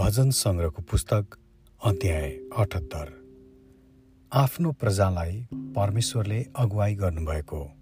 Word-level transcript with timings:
भजन 0.00 0.30
सङ्ग्रहको 0.30 0.82
पुस्तक 0.82 1.26
अध्याय 1.84 2.30
अठहत्तर। 2.56 3.08
आफ्नो 4.32 4.72
प्रजालाई 4.72 5.46
परमेश्वरले 5.52 6.46
अगुवाई 6.56 6.94
गर्नुभएको 6.94 7.72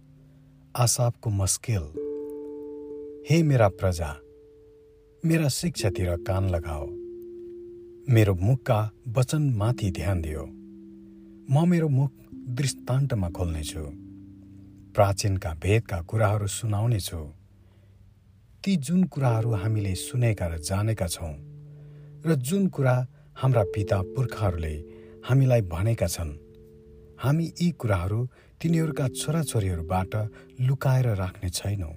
आसापको 0.76 1.30
मस्केल। 1.30 1.84
हे 3.30 3.42
मेरा 3.42 3.68
प्रजा 3.68 4.16
मेरा 5.24 5.48
शिक्षातिर 5.48 6.16
कान 6.16 6.48
लगाओ। 6.48 6.86
मेरो 8.14 8.34
मुखका 8.34 8.90
वचनमाथि 9.08 9.90
ध्यान 9.90 10.22
दियो। 10.22 10.46
म 11.50 11.68
मेरो 11.68 11.88
मुख 11.88 12.12
दृष्टान्तमा 12.34 13.30
खोल्नेछु। 13.30 13.84
प्राचीनका 14.94 15.54
भेदका 15.54 16.02
कुराहरू 16.02 16.46
सुनाउनेछु। 16.46 17.32
ती 18.64 18.76
जुन 18.76 19.04
कुराहरू 19.04 19.50
हामीले 19.52 19.94
सुनेका 19.94 20.46
र 20.46 20.58
जानेका 20.58 21.06
छौँ 21.06 21.47
र 22.26 22.34
जुन 22.34 22.66
कुरा 22.68 22.94
हाम्रा 23.36 23.62
पिता 23.74 24.00
पुर्खाहरूले 24.14 24.74
हामीलाई 25.28 25.62
भनेका 25.70 26.06
छन् 26.06 26.32
हामी 27.18 27.44
यी 27.60 27.70
कुराहरू 27.80 28.20
तिनीहरूका 28.60 29.06
छोराछोरीहरूबाट 29.10 30.14
लुकाएर 30.60 31.06
राख्ने 31.16 31.50
छैनौँ। 31.50 31.94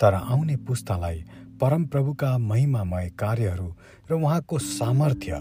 तर 0.00 0.14
आउने 0.14 0.56
पुस्तालाई 0.66 1.18
परमप्रभुका 1.60 2.30
महिमामय 2.38 3.10
कार्यहरू 3.18 3.68
र 4.10 4.14
उहाँको 4.14 4.58
सामर्थ्य 4.58 5.32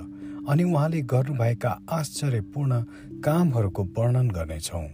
अनि 0.49 0.63
उहाँले 0.63 1.01
गर्नुभएका 1.13 1.77
आश्चर्यपूर्ण 1.91 2.81
कामहरूको 3.25 3.83
वर्णन 3.97 4.29
गर्नेछौँ। 4.29 4.87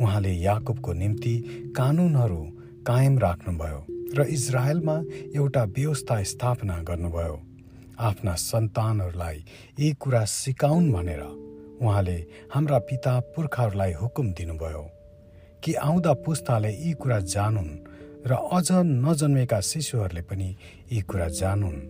उहाँले 0.00 0.32
याकुबको 0.32 0.92
निम्ति 0.92 1.34
कानुनहरू 1.76 2.42
कायम 2.86 3.18
राख्नुभयो 3.18 3.86
र 4.16 4.26
इजरायलमा 4.28 4.96
एउटा 5.36 5.64
व्यवस्था 5.76 6.22
स्थापना 6.22 6.82
गर्नुभयो। 6.82 7.51
आफ्ना 7.98 8.34
सन्तानहरूलाई 8.34 9.44
यी 9.78 9.92
कुरा 9.92 10.24
सिकाउन् 10.24 10.92
भनेर 10.92 11.22
उहाँले 11.82 12.18
हाम्रा 12.54 12.78
पिता 12.78 13.20
पुर्खाहरूलाई 13.20 13.92
हुकुम 13.92 14.32
दिनुभयो 14.32 14.90
कि 15.64 15.74
आउँदा 15.74 16.12
पुस्ताले 16.12 16.70
यी 16.72 16.92
कुरा 16.92 17.18
जानुन् 17.20 17.78
र 18.26 18.32
अझ 18.32 18.68
नजन्मेका 18.72 19.60
शिशुहरूले 19.60 20.22
पनि 20.22 20.56
यी 20.92 21.00
कुरा 21.00 21.28
जानुन् 21.28 21.80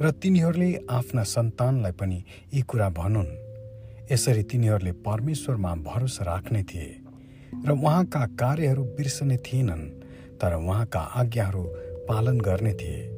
र 0.00 0.10
तिनीहरूले 0.10 0.70
आफ्ना 0.90 1.22
सन्तानलाई 1.22 1.92
पनि 1.92 2.24
यी 2.54 2.62
कुरा 2.62 2.88
भनुन्। 2.88 3.36
यसरी 4.12 4.42
तिनीहरूले 4.42 4.92
परमेश्वरमा 4.92 5.74
भरोसा 5.74 6.24
राख्ने 6.24 6.62
थिए 6.62 7.00
र 7.66 7.70
उहाँका 7.70 8.26
कार्यहरू 8.26 8.84
बिर्सने 8.84 9.36
थिएनन् 9.36 9.90
तर 10.38 10.54
उहाँका 10.54 11.00
आज्ञाहरू 11.00 11.62
पालन 12.08 12.40
गर्ने 12.40 12.72
थिए। 12.74 13.13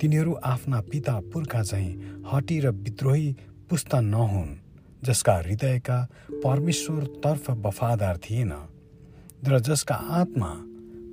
तिनीहरू 0.00 0.32
आफ्ना 0.44 0.80
पिता 0.80 1.20
पुर्खा 1.32 1.62
चाहिँ 1.62 2.22
हटी 2.32 2.58
र 2.60 2.70
विद्रोही 2.70 3.34
पुस्ता 3.70 4.00
नहुन् 4.00 4.56
जसका 5.04 5.34
हृदयका 5.36 5.98
परमेश्वरतर्फ 6.44 7.50
वफादार 7.50 8.16
थिएन 8.16 8.52
र 9.44 9.58
जसका 9.60 9.94
आत्मा 9.94 10.50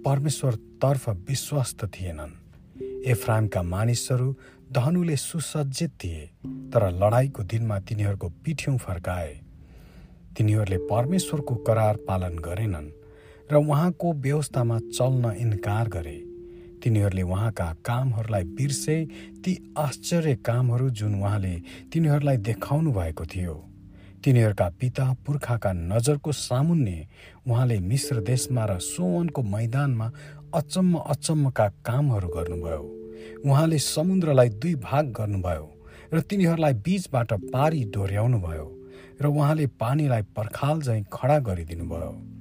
परमेश्वरतर्फ 0.05 1.09
विश्वस्त 1.29 1.85
थिएनन्। 1.85 2.31
एफ्राइमका 3.05 3.61
मानिसहरू 3.63 4.35
धनुले 4.71 5.15
सुसज्जित 5.15 5.91
थिए 6.03 6.25
तर 6.73 6.89
लडाईँको 6.93 7.43
दिनमा 7.43 7.79
तिनीहरूको 7.79 8.29
पिठ्यौँ 8.43 8.77
फर्काए। 8.77 9.33
तिनीहरूले 10.37 10.77
परमेश्वरको 10.91 11.55
करार 11.55 11.95
पालन 12.07 12.37
गरेनन् 12.39 12.91
र 13.51 13.55
उहाँको 13.55 14.13
व्यवस्थामा 14.13 14.79
चल्न 14.79 15.31
इन्कार 15.39 15.87
गरे। 15.87 16.32
तिनीहरूले 16.83 17.21
उहाँका 17.23 17.67
कामहरूलाई 17.85 18.43
बिर्से 18.43 18.97
ती 19.43 19.51
आश्चर्य 19.77 20.35
कामहरू 20.35 20.89
जुन 20.89 21.15
उहाँले 21.15 21.55
तिनीहरूलाई 21.91 22.37
देखाउनु 22.37 22.91
भएको 22.91 23.25
थियो। 23.25 23.55
तिनीहरूका 24.23 24.67
पिता 24.79 25.05
पुर्खाका 25.25 25.71
नजरको 25.73 26.31
सामुन्ने 26.31 26.97
उहाँले 27.47 27.79
मिश्र 27.79 28.21
देशमा 28.21 28.65
र 28.65 28.79
सोवनको 28.79 29.41
मैदानमा 29.43 30.11
अचम्म 30.53 30.97
अचम्मका 30.97 31.67
कामहरू 31.87 32.27
गर्नुभयो। 32.27 32.83
उहाँले 33.45 33.77
समुद्रलाई 33.79 34.49
दुई 34.49 34.75
भाग 34.75 35.05
गर्नुभयो 35.11 35.65
र 36.13 36.19
तिनीहरूलाई 36.19 36.73
बीचबाट 36.83 37.33
पारी 37.51 37.83
डोर्याउनुभयो 37.95 38.67
र 39.21 39.25
उहाँले 39.27 39.65
पानीलाई 39.79 40.21
पर्खाल 40.35 40.81
झैँ 40.81 41.03
खडा 41.13 41.39
गरिदिनुभयो। 41.39 42.32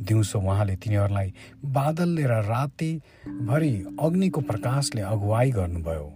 दिउँसो 0.00 0.38
उहाँले 0.38 0.76
तिनीहरूलाई 0.76 1.32
बादलले 1.64 2.24
र 2.24 2.34
रातिभरि 2.44 3.72
अग्निको 4.00 4.40
प्रकाशले 4.40 5.02
अगुवाई 5.04 5.50
गर्नुभयो। 5.50 6.08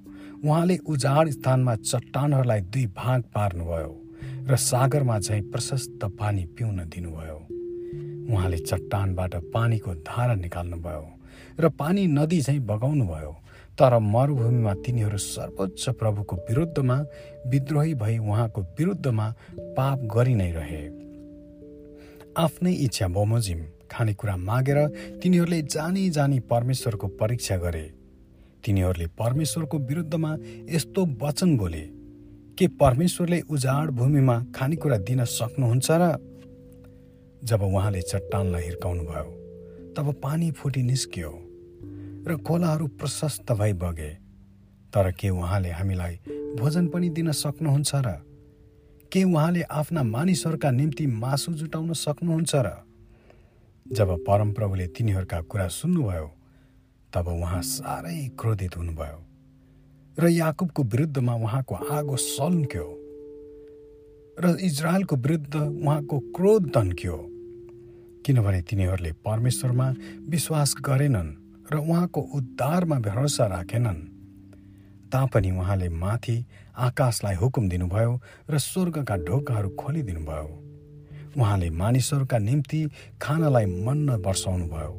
उहाँले 0.44 0.76
उजाड 0.86 1.28
स्थानमा 1.30 1.74
चट्टानहरूलाई 1.82 2.60
दुई 2.72 2.86
भाग 2.96 3.22
पार्नुभयो 3.34 3.92
र 4.48 4.56
सागरमा 4.56 5.18
झैँ 5.18 5.42
प्रशस्त 5.52 6.04
पानी 6.20 6.44
पिउन 6.56 6.78
दिनुभयो। 6.88 7.38
उहाँले 8.32 8.58
चट्टानबाट 8.58 9.34
पानीको 9.54 9.94
धारा 10.02 10.34
निकाल्नुभयो 10.34 11.06
र 11.60 11.68
पानी 11.68 12.06
नदी 12.06 12.40
झैँ 12.40 12.58
बगाउनुभयो 12.60 13.32
तर 13.78 13.98
मरुभूमिमा 13.98 14.74
तिनीहरू 14.74 15.18
सर्वोच्च 15.18 15.88
प्रभुको 15.98 16.36
विरुद्धमा 16.48 16.96
विद्रोही 17.46 17.94
भई 17.94 18.18
उहाँको 18.18 18.60
विरुद्धमा 18.78 19.26
पाप 19.76 19.98
गरि 20.14 20.34
नै 20.34 20.50
रहे। 20.50 20.82
आफ्नै 22.36 22.72
इच्छा 22.72 23.08
बमोजिम 23.08 23.60
खानेकुरा 23.90 24.36
मागेर 24.36 24.78
तिनीहरूले 25.22 25.62
जानी 25.62 26.10
जानी 26.10 26.40
परमेश्वरको 26.40 27.06
परीक्षा 27.06 27.56
गरे। 27.56 27.94
तिनीहरूले 28.64 29.06
परमेश्वरको 29.06 29.78
विरुद्धमा 29.78 30.36
यस्तो 30.70 31.06
वचन 31.22 31.56
बोले 31.56 31.84
के 32.58 32.68
परमेश्वरले 32.68 33.40
उजाड 33.40 33.90
भूमिमा 33.90 34.44
खानेकुरा 34.54 34.98
दिन 34.98 35.24
सक्नुहुन्छ 35.24 35.88
र? 35.90 36.16
जब 37.44 37.62
उहाँले 37.62 38.00
चट्टानलाई 38.02 38.62
हिर्काउनु 38.62 39.02
भयो 39.02 39.30
तब 39.96 40.12
पानी 40.22 40.50
फुटी 40.50 40.82
निस्कियो 40.82 41.30
र 42.28 42.36
खोलाहरू 42.36 42.86
प्रशस्त 42.86 43.52
भई 43.52 43.72
बगे। 43.72 44.10
तर 44.94 45.10
के 45.12 45.30
उहाँले 45.30 45.70
हामीलाई 45.70 46.14
भोजन 46.58 46.86
पनि 46.88 47.08
दिन 47.08 47.32
सक्नुहुन्छ 47.32 47.92
र? 47.94 48.08
के 49.12 49.24
उहाँले 49.24 49.62
आफ्ना 49.62 50.02
मानिसहरूका 50.02 50.70
निम्ति 50.70 51.06
मासु 51.06 51.52
जुटाउन 51.52 51.92
सक्नुहुन्छ 51.92 52.52
र? 52.54 52.70
जब 53.92 54.24
परमप्रभुले 54.24 54.86
तिनीहरूका 54.86 55.40
कुरा 55.40 55.68
सुन्नुभयो 55.68 56.26
तब 57.14 57.28
उहाँ 57.28 57.62
साह्रै 57.62 58.28
क्रोधित 58.40 58.76
हुनुभयो 58.76 59.18
र 60.18 60.28
याकुबको 60.28 60.82
विरुद्धमा 60.82 61.34
उहाँको 61.34 61.74
आगो 61.74 62.16
सल्क्यो 62.16 62.86
र 64.40 64.56
इजरायलको 64.60 65.16
विरुद्ध 65.16 65.54
उहाँको 65.56 66.18
क्रोध 66.18 66.70
तन्क्यो 66.70 67.16
किनभने 68.26 68.60
तिनीहरूले 68.62 69.12
परमेश्वरमा 69.12 69.88
विश्वास 70.28 70.74
गरेनन् 70.80 71.32
र 71.72 71.76
उहाँको 71.76 72.20
उद्धारमा 72.20 72.98
भरोसा 72.98 73.46
राखेनन्। 73.46 74.00
तापनि 75.12 75.50
उहाँले 75.50 75.88
माथि 75.88 76.36
आकाशलाई 76.76 77.34
हुकुम 77.34 77.68
दिनुभयो 77.68 78.20
र 78.50 78.58
स्वर्गका 78.58 79.16
ढोकाहरू 79.16 79.68
खोलिदिनुभयो। 79.68 80.48
उहाँले 81.36 81.70
मानिसहरूका 81.70 82.38
निम्ति 82.38 82.80
खानालाई 83.22 83.66
मन्न 83.86 84.22
वर्षाउनुभयो 84.26 84.92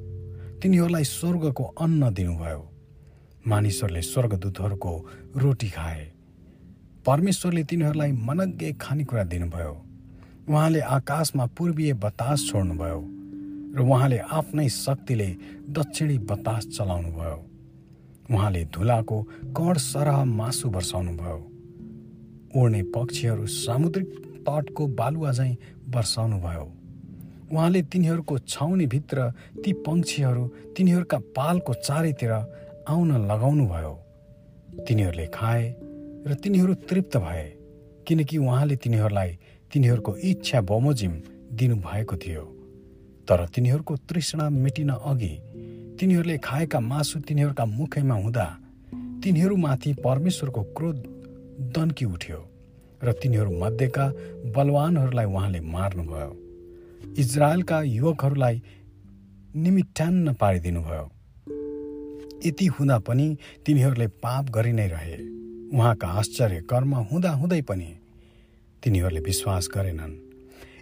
तिनीहरूलाई 0.61 1.03
स्वर्गको 1.03 1.63
अन्न 1.63 2.13
दिनुभयो। 2.13 2.61
मानिसहरूले 3.47 4.01
स्वर्गदूतहरूको 4.01 4.93
रोटी 5.37 5.69
खाए। 5.69 6.03
परमेश्वरले 7.05 7.63
तिनीहरूलाई 7.63 8.11
मनज्ञ 8.11 8.71
खानेकुरा 8.81 9.23
दिनुभयो। 9.23 9.73
उहाँले 10.49 10.79
आकाशमा 10.79 11.45
पूर्वीय 11.57 11.93
बतास 11.93 12.45
छोड्नुभयो 12.49 13.01
र 13.75 13.81
उहाँले 13.81 14.17
आफ्नै 14.17 14.67
शक्तिले 14.69 15.29
दक्षिणी 15.69 16.17
बतास 16.29 16.67
चलाउनुभयो। 16.67 17.37
उहाँले 18.31 18.63
धुलाको 18.65 19.21
कड 19.57 19.77
सरह 19.77 20.23
मासु 20.23 20.69
वर्षाउनुभयो 20.69 21.39
उड्ने 22.55 22.81
पक्षीहरू 22.95 23.45
सामुद्रिक 23.45 24.07
तटको 24.47 24.87
बालुवा 24.87 25.31
झैँ 25.31 25.53
वर्षाउनुभयो 25.95 26.65
उहाँले 27.51 27.81
तिनीहरूको 27.83 28.37
छाउनीभित्र 28.47 29.29
ती 29.63 29.73
पक्षीहरू 29.85 30.43
तिनीहरूका 30.77 31.17
पालको 31.35 31.73
चारैतिर 31.79 32.31
आउन 32.89 33.11
लगाउनुभयो। 33.31 33.93
तिनीहरूले 34.87 35.25
खाए 35.33 35.63
र 36.27 36.33
तिनीहरू 36.43 36.73
तृप्त 36.89 37.17
भए 37.17 37.45
किनकि 38.07 38.37
उहाँले 38.37 38.75
तिनीहरूलाई 38.75 39.37
तिनीहरूको 39.71 40.15
इच्छा 40.23 40.61
बमोजिम 40.61 41.13
दिनुभएको 41.53 42.15
थियो। 42.17 42.43
तर 43.27 43.45
तिनीहरूको 43.47 43.95
तृष्णा 44.09 44.49
मेटिन 44.49 44.89
अघि 44.89 45.33
तिनीहरूले 45.99 46.37
खाएका 46.37 46.79
मासु 46.81 47.19
तिनीहरूका 47.19 47.65
मुखैमा 47.65 48.15
हुँदा 48.15 48.45
तिनीहरूमाथि 49.23 49.93
परमेश्वरको 50.03 50.61
क्रोध 50.77 50.97
दन्की 51.75 52.05
उठ्यो। 52.05 52.39
र 53.05 53.11
तिनीहरू 53.13 53.51
मध्येका 53.59 54.05
बलवानहरूलाई 54.55 55.25
उहाँले 55.25 55.59
मार्नुभयो। 55.59 56.31
इजरायलका 57.17 57.81
युवकहरूलाई 57.81 58.61
निमिट्यान्न 59.55 60.33
पारिदिनुभयो। 60.33 61.11
यति 62.45 62.65
हुँदा 62.65 62.97
पनि 62.99 63.37
तिनीहरूले 63.65 64.07
पाप 64.07 64.49
गरि 64.49 64.71
नै 64.71 64.87
रहे। 64.87 65.17
उहाँका 65.77 66.07
आश्चर्य 66.07 66.61
कर्म 66.61 66.95
हुँदा 66.95 67.31
हुँदै 67.31 67.61
पनि 67.61 67.89
तिनीहरूले 68.83 69.19
विश्वास 69.19 69.69
गरेनन्। 69.75 70.13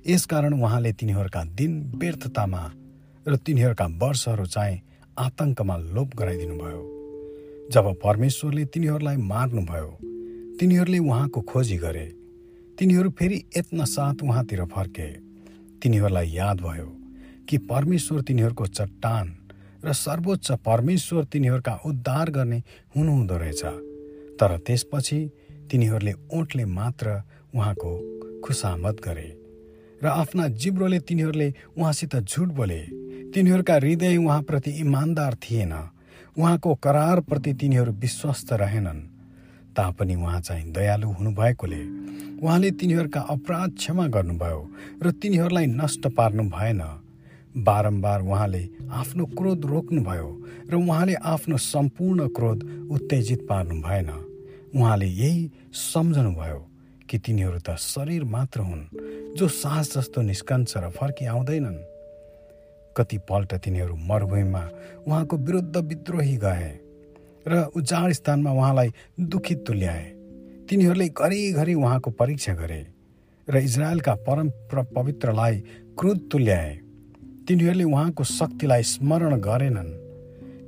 यसकारण 0.07 0.53
उहाँले 0.53 0.91
तिनीहरूका 0.93 1.43
दिन 1.43 1.91
व्यर्थतामा 1.95 2.63
र 3.27 3.35
तिनीहरूका 3.35 3.85
वर्षहरू 3.85 4.45
चाहिँ 4.45 4.81
आतङ्कमा 5.19 5.77
लोप 5.77 6.15
गराइदिनुभयो। 6.15 6.81
जब 7.71 7.85
परमेश्वरले 8.03 8.65
तिनीहरूलाई 8.65 9.17
मार्नुभयो 9.17 10.12
तिनीहरूले 10.59 10.99
उहाँको 10.99 11.41
खोजी 11.41 11.77
गरे। 11.77 12.05
तिनीहरू 12.77 13.09
फेरि 13.09 13.43
यत्न 13.57 13.85
साथ 13.85 14.23
उहाँतिर 14.23 14.65
फर्के। 14.65 15.07
तिनीहरूलाई 15.81 16.27
याद 16.29 16.61
भयो 16.61 16.85
कि 17.49 17.57
परमेश्वर 17.57 18.21
तिनीहरूको 18.21 18.65
चट्टान 18.67 19.35
र 19.85 19.93
सर्वोच्च 19.93 20.51
परमेश्वर 20.51 21.23
तिनीहरूका 21.23 21.73
उद्धार 21.85 22.29
गर्ने 22.29 22.63
हुनुहुँदो 22.95 23.37
रहेछ। 23.37 23.63
तर 24.39 24.57
त्यसपछि 24.57 25.19
तिनीहरूले 25.71 26.13
ओठले 26.33 26.65
मात्र 26.65 27.21
उहाँको 27.55 27.91
खुसामत 28.45 29.01
गरे 29.03 29.29
र 30.03 30.07
आफ्ना 30.07 30.47
जिब्रोले 30.47 30.99
तिनीहरूले 30.99 31.53
उहाँसित 31.77 32.15
झुट 32.15 32.49
बोले। 32.49 32.79
तिनीहरूका 33.31 33.75
हृदय 33.75 34.17
उहाँप्रति 34.17 34.71
इमान्दार 34.71 35.33
थिएन। 35.33 35.73
उहाँको 36.37 36.75
करारप्रति 36.75 37.53
तिनीहरू 37.53 37.91
विश्वस्त 37.91 38.53
रहेनन्। 38.53 39.12
तापनि 39.73 40.15
उहाँ 40.15 40.39
चाहिँ 40.41 40.71
दयालु 40.71 41.07
हुनुभएकोले 41.09 41.81
उहाँले 42.41 42.71
तिनीहरूका 42.71 43.21
अपराध 43.21 43.71
क्षमा 43.77 44.07
गर्नुभयो 44.07 44.59
र 45.03 45.11
तिनीहरूलाई 45.11 45.65
नष्ट 45.65 46.07
पार्नु 46.07 46.43
भएन। 46.49 46.81
बारम्बार 47.57 48.21
उहाँले 48.21 48.63
आफ्नो 48.91 49.25
क्रोध 49.37 49.65
रोक्नुभयो 49.65 50.29
र 50.71 50.75
उहाँले 50.75 51.13
आफ्नो 51.13 51.57
सम्पूर्ण 51.57 52.27
क्रोध 52.27 52.59
उत्तेजित 52.91 53.45
पार्नु 53.49 53.81
भएन। 53.81 54.09
उहाँले 54.75 55.05
यही 55.05 55.49
सम्झनुभयो 55.71 56.59
कि 57.09 57.17
तिनीहरू 57.17 57.59
त 57.59 57.77
शरीर 57.77 58.23
मात्र 58.25 58.59
हुन् 58.59 58.85
जो 59.37 59.47
साहस 59.47 59.97
जस्तो 59.97 60.21
निस्कन्छ 60.21 60.77
र 60.77 60.89
फर्की 60.89 61.25
आउँदैनन्। 61.25 61.77
कतिपल्ट 62.97 63.53
तिनीहरू 63.53 63.95
मरुभूमिमा 63.95 64.63
उहाँको 65.07 65.37
विरुद्ध 65.37 65.77
विद्रोही 65.77 66.37
गए। 66.37 66.82
र 67.47 67.63
उजाड 67.75 68.11
स्थानमा 68.11 68.51
उहाँलाई 68.51 68.89
दुखित 69.19 69.63
तुल्याए। 69.67 70.05
तिनीहरूले 70.69 71.07
घरिघरि 71.09 71.73
उहाँको 71.73 72.09
परीक्षा 72.11 72.53
गरे 72.53 72.81
र 73.47 73.57
इजरायलका 73.57 74.13
परम 74.15 74.49
पवित्रलाई 74.73 75.55
क्रुद 75.99 76.29
तुल्याए। 76.31 76.71
तिनीहरूले 77.47 77.83
उहाँको 77.83 78.23
शक्तिलाई 78.23 78.83
स्मरण 78.83 79.35
गरेनन्। 79.39 79.91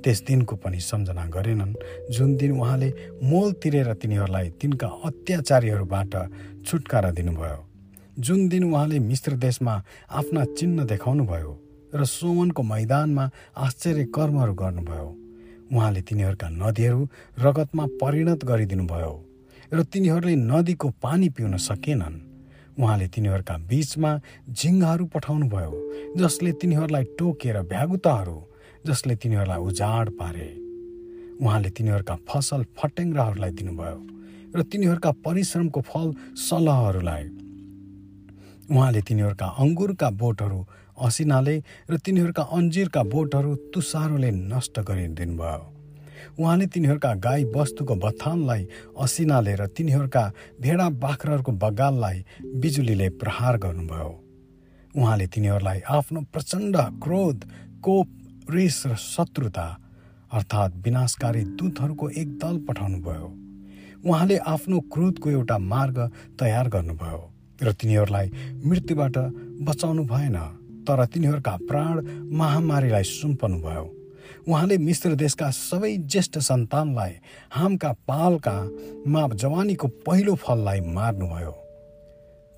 त्यस 0.04 0.22
दिनको 0.22 0.56
पनि 0.56 0.80
सम्झना 0.80 1.24
गरेनन् 1.26 1.74
जुन 2.12 2.36
दिन 2.36 2.52
उहाँले 2.60 2.88
मोल 3.22 3.52
तिरेर 3.52 3.92
तिनीहरूलाई 3.94 4.48
तिनका 4.60 4.86
अत्याचारीहरूबाट 5.04 6.14
छुटकारा 6.66 7.10
दिनुभयो। 7.10 7.58
जुन 8.18 8.48
दिन 8.48 8.64
उहाँले 8.64 8.98
मिश्र 8.98 9.32
देशमा 9.36 9.74
आफ्ना 10.10 10.44
चिन्ह 10.44 10.84
देखाउनुभयो 10.84 11.52
र 11.94 12.04
सोमनको 12.04 12.62
मैदानमा 12.62 13.24
आश्चर्य 13.56 14.04
कर्महरू 14.14 14.54
गर्नुभयो। 14.54 15.25
उहाँले 15.72 16.00
तिनीहरूका 16.02 16.48
नदीहरू 16.48 17.00
रगतमा 17.38 17.84
परिणत 18.00 18.44
गरिदिनुभयो 18.44 19.14
र 19.72 19.82
तिनीहरूले 19.82 20.34
नदीको 20.36 20.88
पानी 21.02 21.28
पिउन 21.28 21.56
सकेनन्। 21.58 22.16
उहाँले 22.78 23.06
तिनीहरूका 23.08 23.56
बिचमा 23.66 24.10
झिङ्गाहरू 24.50 25.04
पठाउनुभयो 25.14 25.72
जसले 26.16 26.52
तिनीहरूलाई 26.60 27.04
टोकेर 27.18 27.56
भ्यागुताहरू 27.62 28.38
जसले 28.86 29.14
तिनीहरूलाई 29.16 29.58
उजाड 29.58 30.06
पारे। 30.20 30.48
उहाँले 31.42 31.70
तिनीहरूका 31.70 32.14
फसल 32.28 32.60
फटेङ्ग्राहरूलाई 32.78 33.50
दिनुभयो 33.50 33.98
र 34.54 34.62
तिनीहरूका 34.62 35.10
परिश्रमको 35.26 35.80
फल 35.80 36.06
सलहहरूलाई। 36.46 37.24
उहाँले 38.70 39.00
तिनीहरूका 39.02 39.46
अङ्गुरका 39.58 40.08
बोटहरू 40.10 40.60
असिनाले 40.98 41.56
र 41.90 41.96
तिनीहरूका 41.96 42.42
अन्जिरका 42.42 43.02
बोटहरू 43.12 43.54
तुसारोले 43.74 44.30
नष्ट 44.30 44.80
गरिदिनुभयो 44.80 45.64
उहाँले 46.38 46.66
तिनीहरूका 46.66 47.12
गाई 47.16 47.44
वस्तुको 47.54 47.94
बथानलाई 47.96 48.62
असिनाले 48.98 49.54
र 49.56 49.66
तिनीहरूका 49.66 50.24
भेडा 50.60 50.88
बाख्राहरूको 51.04 51.52
बगाललाई 51.52 52.18
बिजुलीले 52.60 53.08
प्रहार 53.20 53.56
गर्नुभयो। 53.56 54.10
उहाँले 54.94 55.26
तिनीहरूलाई 55.26 55.80
आफ्नो 55.88 56.20
प्रचण्ड 56.32 56.76
क्रोध 57.04 57.38
कोप 57.80 58.08
रिस 58.50 58.76
र 58.86 58.94
शत्रुता 58.96 59.66
अर्थात् 60.32 60.76
विनाशकारी 60.84 61.42
दूतहरूको 61.56 62.06
एक 62.10 62.28
दल 62.38 62.56
पठाउनुभयो। 62.68 63.28
उहाँले 64.04 64.36
आफ्नो 64.36 64.80
क्रोधको 64.92 65.30
एउटा 65.30 65.56
मार्ग 65.58 65.98
तयार 66.40 66.68
गर्नुभयो 66.68 67.20
र 67.62 67.72
तिनीहरूलाई 67.72 68.26
मृत्युबाट 68.64 69.16
बचाउनु 69.64 70.04
भएन। 70.04 70.36
तर 70.86 71.04
तिनीहरूका 71.04 71.56
प्राण 71.68 71.94
महामारीलाई 72.32 73.02
सुम्पनुभयो। 73.02 73.84
उहाँले 74.48 74.76
मिश्र 74.78 75.14
देशका 75.14 75.50
सबै 75.50 75.96
ज्येष्ठ 76.06 76.38
सन्तानलाई 76.38 77.12
हामका 77.52 77.92
पालका 78.08 78.56
मा 79.06 79.26
जवानीको 79.34 79.88
पहिलो 80.06 80.34
फललाई 80.34 80.80
मार्नुभयो। 80.80 81.52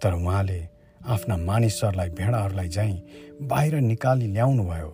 तर 0.01 0.13
उहाँले 0.15 0.61
आफ्ना 1.09 1.37
मानिसहरूलाई 1.39 2.09
भेडाहरूलाई 2.11 2.69
झैँ 2.69 2.95
बाहिर 3.49 3.75
निकाली 3.81 4.27
ल्याउनुभयो 4.33 4.91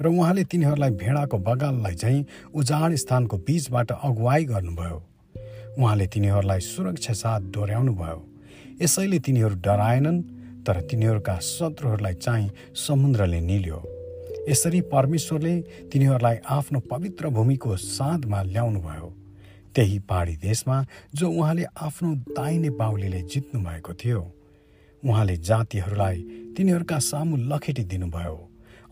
र 0.00 0.06
उहाँले 0.08 0.44
तिनीहरूलाई 0.44 0.90
भेडाको 1.02 1.38
बगाललाई 1.38 1.94
झैँ 1.94 2.24
उजाड 2.54 2.94
स्थानको 2.94 3.36
बीचबाट 3.38 3.92
अगुवाई 3.92 4.44
गर्नुभयो। 4.44 4.98
उहाँले 5.78 6.06
तिनीहरूलाई 6.06 6.60
सुरक्षा 6.60 7.12
साथ 7.12 7.40
डोर्याउनुभयो 7.54 8.18
यसैले 8.82 9.18
तिनीहरू 9.18 9.54
डराएनन् 9.64 10.22
तर 10.66 10.80
तिनीहरूका 10.80 11.38
शत्रुहरूलाई 11.38 12.14
चाहिँ 12.14 12.50
समुद्रले 12.76 13.40
निल्यो। 13.40 13.82
यसरी 14.48 14.80
परमेश्वरले 14.80 15.54
तिनीहरूलाई 15.92 16.36
आफ्नो 16.48 16.80
पवित्र 16.90 17.28
भूमिको 17.28 17.76
साँधमा 17.76 18.42
ल्याउनुभयो। 18.42 19.12
त्यही 19.74 19.98
पहाडी 19.98 20.36
देशमा 20.36 20.84
जो 21.14 21.30
उहाँले 21.30 21.64
आफ्नो 21.64 22.14
दाहिने 22.32 22.70
बाहुलीले 22.70 23.22
जित्नु 23.22 23.60
भएको 23.60 23.94
थियो। 23.94 24.20
उहाँले 25.02 25.36
जातिहरूलाई 25.36 26.22
तिनीहरूका 26.56 26.98
सामु 26.98 27.36
लखेटी 27.36 27.84
दिनुभयो 27.84 28.36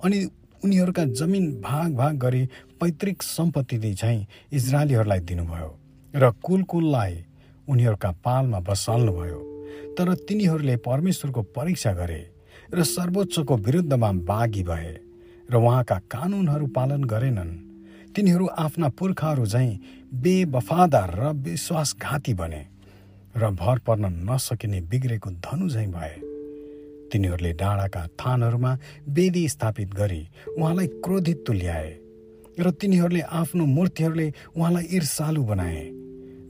अनि 0.04 0.24
उनीहरूका 0.64 1.04
जमिन 1.04 1.50
भाग 1.60 1.96
भाग 1.96 2.18
गरी 2.18 2.44
पैतृक 2.80 3.22
सम्पत्ति 3.22 3.94
चाहिँ 3.94 4.26
इजरायलीहरूलाई 4.52 5.20
दिनुभयो 5.20 5.70
र 6.14 6.30
कुल 6.44 6.62
कुललाई 6.62 7.24
उनीहरूका 7.68 8.10
पालमा 8.24 8.60
बसाल्नुभयो। 8.60 9.53
तर 9.98 10.14
तिनीहरूले 10.28 10.76
परमेश्वरको 10.82 11.42
परीक्षा 11.56 11.92
गरे 11.92 12.22
र 12.74 12.82
सर्वोच्चको 12.84 13.56
विरुद्धमा 13.56 14.10
बाघी 14.24 14.62
भए 14.62 14.92
र 15.48 15.54
उहाँका 15.56 15.98
कानुनहरू 16.10 16.66
पालन 16.66 17.04
गरेनन्। 17.04 17.52
तिनीहरू 18.14 18.46
आफ्ना 18.58 18.88
पुर्खाहरू 18.88 19.46
झैँ 19.46 19.78
बेवफादार 20.14 21.10
र 21.14 21.32
विश्वासघाती 21.44 22.34
बने 22.34 22.62
र 23.36 23.50
भर 23.52 23.78
पर्न 23.86 24.04
नसकिने 24.30 24.80
बिग्रेको 24.80 25.30
धनु 25.42 25.68
झैँ 25.68 25.90
भए। 25.90 26.14
तिनीहरूले 27.12 27.52
डाँडाका 27.52 28.06
थानहरूमा 28.16 28.72
वेदी 29.08 29.48
स्थापित 29.48 29.94
गरी 29.94 30.22
उहाँलाई 30.58 30.86
क्रोधित 31.04 31.44
तुल्याए 31.46 31.90
र 32.58 32.70
तिनीहरूले 32.70 33.20
आफ्नो 33.20 33.64
मूर्तिहरूले 33.66 34.32
उहाँलाई 34.56 34.86
ईर्षालु 34.92 35.42
बनाए। 35.42 35.82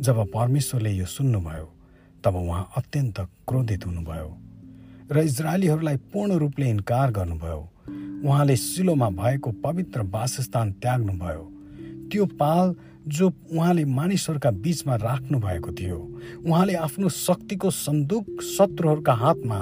जब 0.01 0.17
परमेश्वरले 0.31 0.91
यो 0.91 1.07
सुन्नुभयो 1.07 1.67
तब 2.25 2.37
उहाँ 2.37 2.69
अत्यन्त 2.77 3.21
क्रोधित 3.49 3.87
हुनुभयो 3.87 4.29
र 5.13 5.21
इजरायलीहरूलाई 5.21 5.97
पूर्ण 6.13 6.33
रूपले 6.39 6.69
इन्कार 6.71 7.11
गर्नुभयो। 7.13 7.61
उहाँले 8.25 8.57
सिलोमा 8.57 9.09
भएको 9.11 9.51
पवित्र 9.65 10.01
वासस्थान 10.09 10.73
त्याग्नुभयो। 10.83 11.43
त्यो 12.11 12.25
पाल 12.41 12.75
जो 13.09 13.29
उहाँले 13.53 13.85
मानिसहरूका 13.85 14.51
बिचमा 14.65 14.95
राख्नु 14.97 15.39
भएको 15.39 15.73
थियो 15.73 15.99
उहाँले 16.47 16.75
आफ्नो 16.75 17.09
शक्तिको 17.09 17.71
सन्दुक 17.71 18.27
शत्रुहरूका 18.43 19.15
हातमा 19.15 19.59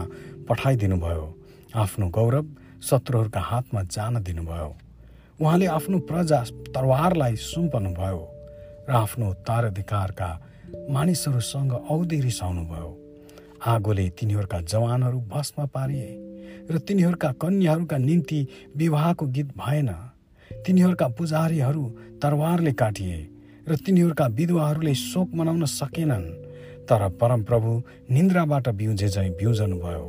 पठाइदिनुभयो 0.49 1.27
आफ्नो 1.75 2.09
गौरव 2.09 2.47
शत्रुहरूका 2.83 3.41
हातमा 3.41 3.83
जान 3.91 4.23
दिनुभयो। 4.23 4.71
उहाँले 5.41 5.67
आफ्नो 5.67 5.99
प्रजा 6.07 6.41
तरवारलाई 6.71 7.35
सुम्पनुभयो 7.37 8.23
र 8.89 8.91
आफ्नो 8.95 9.31
उत्तराधिकारका 9.31 10.31
मानिसहरूसँग 10.91 11.73
औधी 11.73 12.21
रिसाउनुभयो। 12.21 12.91
आगोले 13.67 14.09
तिनीहरूका 14.11 14.61
जवानहरू 14.61 15.21
भस्म 15.21 15.67
पारिए 15.67 16.11
र 16.71 16.79
तिनीहरूका 16.79 17.33
कन्याहरूका 17.33 17.97
निम्ति 17.99 18.47
विवाहको 18.77 19.27
गीत 19.27 19.49
भएन। 19.59 19.89
तिनीहरूका 20.67 21.09
पुजारीहरू 21.09 21.85
तरवारले 22.23 22.73
काटिए 22.73 23.19
र 23.69 23.77
तिनीहरूका 23.77 24.27
विधवाहरूले 24.27 24.95
शोक 24.95 25.35
मनाउन 25.35 25.65
सकेनन्। 25.65 26.25
तर 26.83 27.09
परमप्रभु 27.21 27.83
निन्द्राबाट 28.11 28.69
बिउजे 28.69 29.09
झैँ 29.09 29.31
बिउजनु 29.31 29.77
भयो 29.77 30.07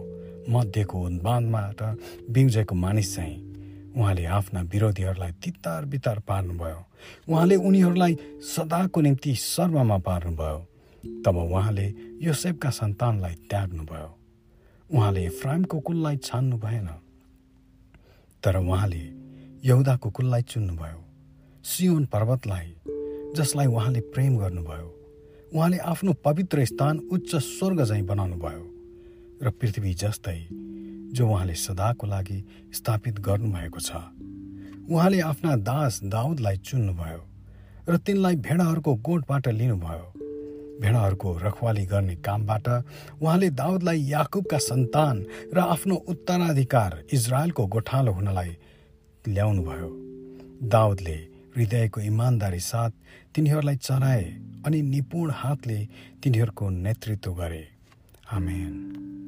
मध्येको 0.50 1.00
बाँधबाट 1.24 1.82
बिउजेको 2.30 2.76
मानिस 2.76 3.16
चाहिँ 3.16 3.53
उहाँले 3.98 4.26
आफ्ना 4.26 4.62
विरोधीहरूलाई 4.62 5.32
तितार 5.32 5.86
बितार 5.86 6.20
पार्नुभयो। 6.20 6.86
उहाँले 7.30 7.56
उनीहरूलाई 7.56 8.18
सदाको 8.42 9.02
निम्ति 9.02 9.36
सर्वमा 9.36 9.98
पार्नुभयो। 9.98 10.68
तब 11.26 11.38
उहाँले 11.38 11.94
योसेफका 12.22 12.70
सन्तानलाई 12.70 13.34
त्याग्नुभयो। 13.34 14.18
उहाँले 14.94 15.26
इफ्राइमको 15.26 15.80
कुललाई 15.80 16.18
छान्नु 16.18 16.58
भएन। 16.58 16.88
तर 18.44 18.56
उहाँले 18.56 19.12
यहुदाको 19.68 20.10
कुललाई 20.10 20.42
चुन्नुभयो। 20.42 21.06
सियोन 21.64 22.06
पर्वतलाई 22.06 22.76
जसलाई 23.36 23.66
उहाँले 23.66 24.00
प्रेम 24.00 24.38
गर्नुभयो। 24.38 25.00
उहाँले 25.54 25.78
आफ्नो 25.78 26.14
पवित्र 26.14 26.66
स्थान 26.66 27.00
उच्च 27.12 27.36
स्वर्ग 27.36 27.86
झैँ 27.86 28.04
बनाउनुभयो। 28.04 28.70
र 29.44 29.50
पृथ्वी 29.50 29.94
जस्तै 29.94 30.48
जो 31.14 31.28
उहाँले 31.30 31.56
सदाको 31.56 32.08
लागि 32.08 32.40
स्थापित 32.74 33.20
गर्नुभएको 33.20 33.80
छ। 33.80 33.92
उहाँले 34.90 35.20
आफ्ना 35.22 35.56
दास 35.56 36.00
दाउदलाई 36.04 36.58
चुन्नुभयो 36.58 37.22
र 37.90 37.98
तिनलाई 37.98 38.36
भेडाहरूको 38.36 38.96
गोठबाट 38.96 39.48
लिनुभयो। 39.48 40.08
भेडाहरूको 40.82 41.30
रखवाली 41.38 41.86
गर्ने 41.86 42.16
कामबाट 42.16 42.68
उहाँले 43.22 43.50
दाउदलाई 43.50 44.00
याकुबका 44.10 44.58
सन्तान 44.58 45.26
र 45.54 45.60
आफ्नो 45.60 45.96
उत्तराधिकार 45.96 46.92
इजरायलको 47.14 47.64
गोठालो 47.68 48.12
हुनलाई 48.12 48.52
ल्याउनुभयो। 49.28 49.90
दाउदले 50.68 51.18
हृदयको 51.56 52.02
इमान्दारी 52.02 52.60
साथ 52.60 52.92
तिनीहरूलाई 53.36 53.76
चलाए 53.76 54.24
अनि 54.66 54.82
निपुण 54.82 55.32
हातले 55.32 55.80
तिनीहरूको 56.24 56.70
नेतृत्व 56.70 57.32
गरे। 57.34 57.64
आमेन। 58.32 59.23